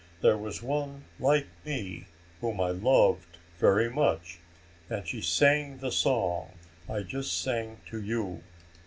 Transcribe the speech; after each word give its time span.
There 0.21 0.35
was 0.35 0.63
one 0.63 1.03
like 1.19 1.45
me 1.63 2.07
whom 2.39 2.59
I 2.59 2.71
loved 2.71 3.37
very 3.59 3.87
much, 3.87 4.39
and 4.89 5.07
she 5.07 5.21
sang 5.21 5.77
the 5.77 5.91
song 5.91 6.53
I 6.89 7.01
just 7.03 7.39
sang 7.39 7.81
to 7.91 8.01
you. 8.01 8.41